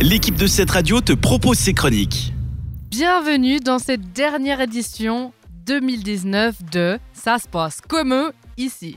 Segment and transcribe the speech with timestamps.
[0.00, 2.32] l'équipe de cette radio te propose ses chroniques.
[2.88, 5.32] Bienvenue dans cette dernière édition
[5.66, 8.96] 2019 de Ça se passe comme ici.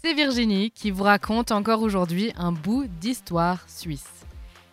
[0.00, 4.06] C'est Virginie qui vous raconte encore aujourd'hui un bout d'histoire suisse.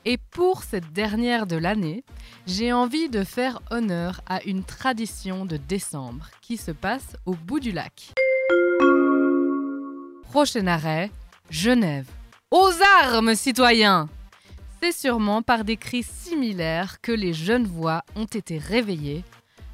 [0.06, 2.04] Et pour cette dernière de l'année,
[2.46, 7.60] j'ai envie de faire honneur à une tradition de décembre qui se passe au bout
[7.60, 8.14] du lac.
[10.30, 11.10] Prochain arrêt,
[11.50, 12.06] Genève.
[12.52, 12.70] Aux
[13.02, 14.10] armes, citoyens
[14.86, 19.24] C'est sûrement par des cris similaires que les jeunes voix ont été réveillés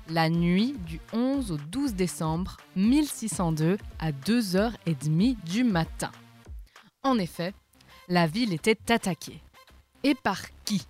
[0.08, 6.12] la nuit du 11 au 12 décembre 1602 à 2h30 du matin.
[7.04, 7.54] En effet,
[8.08, 9.42] la ville était attaquée.
[10.06, 10.88] Et par qui?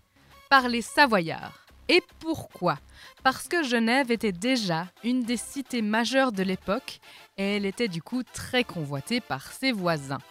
[0.51, 1.65] Par les Savoyards.
[1.90, 2.77] Et pourquoi?
[3.23, 6.99] Parce que Genève était déjà une des cités majeures de l'époque
[7.40, 10.21] et elle était du coup très convoitée par ses voisins.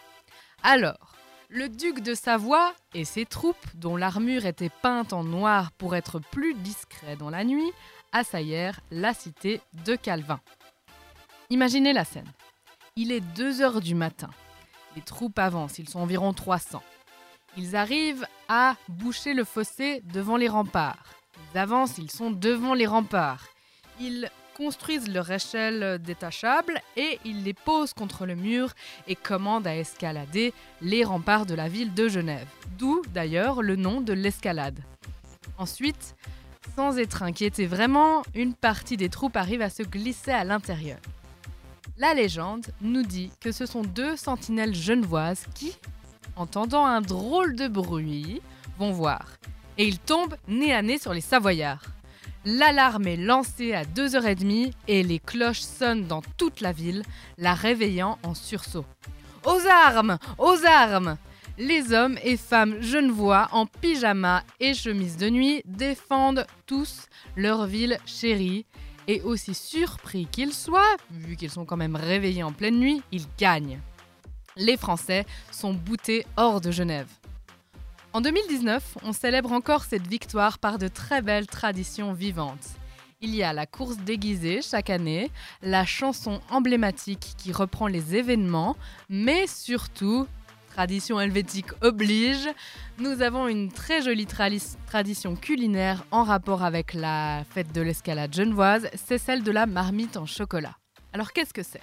[0.63, 1.17] Alors,
[1.51, 6.19] le duc de Savoie et ses troupes, dont l'armure était peinte en noir pour être
[6.19, 7.71] plus discret dans la nuit,
[8.13, 10.39] assaillèrent la cité de Calvin.
[11.49, 12.31] Imaginez la scène.
[12.95, 14.29] Il est 2 heures du matin.
[14.95, 16.81] Les troupes avancent, ils sont environ 300.
[17.57, 21.03] Ils arrivent à boucher le fossé devant les remparts.
[21.53, 23.47] Ils avancent, ils sont devant les remparts.
[23.99, 28.73] Ils construisent leur échelle détachable et ils les posent contre le mur
[29.07, 32.47] et commandent à escalader les remparts de la ville de Genève.
[32.77, 34.79] D'où d'ailleurs le nom de l'escalade.
[35.57, 36.15] Ensuite,
[36.75, 40.99] sans être inquiétés vraiment, une partie des troupes arrive à se glisser à l'intérieur.
[41.97, 45.77] La légende nous dit que ce sont deux sentinelles genevoises qui,
[46.35, 48.41] entendant un drôle de bruit,
[48.79, 49.27] vont voir.
[49.77, 51.83] Et ils tombent nez à nez sur les Savoyards.
[52.45, 57.03] L'alarme est lancée à 2h30 et les cloches sonnent dans toute la ville,
[57.37, 58.85] la réveillant en sursaut.
[59.45, 61.17] Aux armes Aux armes
[61.57, 67.97] Les hommes et femmes genevois en pyjama et chemise de nuit défendent tous leur ville
[68.05, 68.65] chérie.
[69.07, 73.25] Et aussi surpris qu'ils soient, vu qu'ils sont quand même réveillés en pleine nuit, ils
[73.37, 73.79] gagnent
[74.57, 77.07] les Français sont boutés hors de Genève.
[78.13, 82.67] En 2019, on célèbre encore cette victoire par de très belles traditions vivantes.
[83.21, 88.75] Il y a la course déguisée chaque année, la chanson emblématique qui reprend les événements,
[89.07, 90.27] mais surtout,
[90.73, 92.49] tradition helvétique oblige,
[92.97, 98.89] nous avons une très jolie tradition culinaire en rapport avec la fête de l'escalade genevoise,
[98.93, 100.75] c'est celle de la marmite en chocolat.
[101.13, 101.81] Alors qu'est-ce que c'est?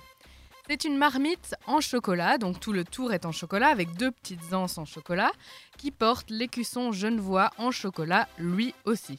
[0.69, 4.53] C'est une marmite en chocolat, donc tout le tour est en chocolat avec deux petites
[4.53, 5.31] anses en chocolat
[5.79, 9.19] qui portent l'écusson genevois en chocolat lui aussi.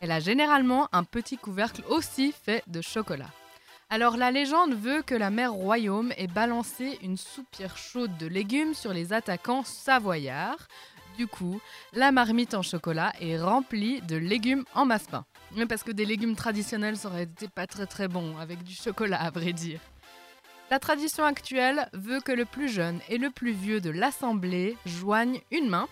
[0.00, 3.30] Elle a généralement un petit couvercle aussi fait de chocolat.
[3.90, 8.74] Alors la légende veut que la mère Royaume ait balancé une soupière chaude de légumes
[8.74, 10.68] sur les attaquants savoyards.
[11.16, 11.60] Du coup,
[11.92, 15.24] la marmite en chocolat est remplie de légumes en masse-pain.
[15.56, 18.74] Mais parce que des légumes traditionnels, ça aurait été pas très très bon avec du
[18.74, 19.80] chocolat à vrai dire.
[20.70, 25.40] La tradition actuelle veut que le plus jeune et le plus vieux de l'assemblée joignent
[25.50, 25.88] une main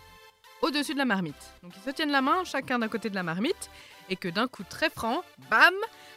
[0.60, 1.34] au-dessus de la marmite.
[1.62, 3.70] Donc ils se tiennent la main, chacun d'un côté de la marmite,
[4.10, 5.75] et que d'un coup très franc, bam,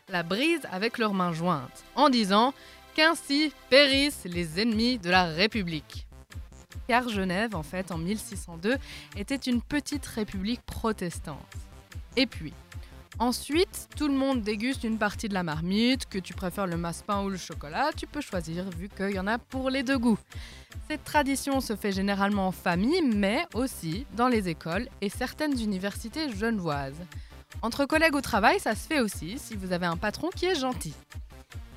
[0.09, 2.53] la brise avec leurs mains jointes, en disant
[2.95, 6.05] qu'ainsi périssent les ennemis de la République.
[6.87, 8.75] Car Genève, en fait, en 1602,
[9.15, 11.55] était une petite république protestante.
[12.17, 12.53] Et puis,
[13.19, 17.21] Ensuite, tout le monde déguste une partie de la marmite, que tu préfères le masse-pain
[17.21, 20.17] ou le chocolat, tu peux choisir vu qu'il y en a pour les deux goûts.
[20.89, 26.31] Cette tradition se fait généralement en famille, mais aussi dans les écoles et certaines universités
[26.31, 27.01] genevoises.
[27.61, 30.59] Entre collègues au travail, ça se fait aussi si vous avez un patron qui est
[30.59, 30.93] gentil.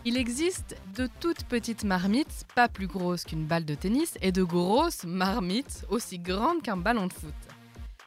[0.04, 4.44] Il existe de toutes petites marmites, pas plus grosses qu'une balle de tennis, et de
[4.44, 7.34] grosses marmites aussi grandes qu'un ballon de foot.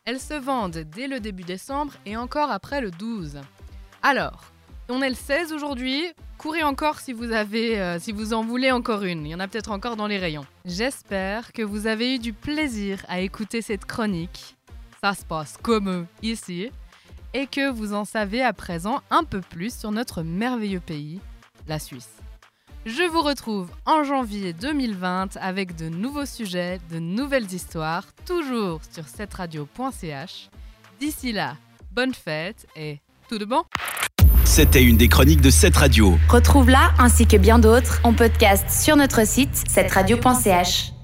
[0.07, 3.41] Elles se vendent dès le début décembre et encore après le 12.
[4.03, 4.51] Alors,
[4.87, 6.05] on est le 16 aujourd'hui.
[6.37, 9.25] Courez encore si vous avez, euh, si vous en voulez encore une.
[9.25, 10.45] Il y en a peut-être encore dans les rayons.
[10.63, 14.55] J'espère que vous avez eu du plaisir à écouter cette chronique.
[15.01, 16.69] Ça se passe comme ici.
[17.33, 21.19] Et que vous en savez à présent un peu plus sur notre merveilleux pays,
[21.67, 22.21] la Suisse.
[22.85, 29.07] Je vous retrouve en janvier 2020 avec de nouveaux sujets, de nouvelles histoires, toujours sur
[29.07, 30.51] cetteradio.ch.
[30.99, 31.55] D'ici là,
[31.91, 33.63] bonne fête et tout de bon
[34.43, 36.13] C'était une des chroniques de cette radio.
[36.29, 40.94] Retrouve-la ainsi que bien d'autres en podcast sur notre site cetteradio.ch.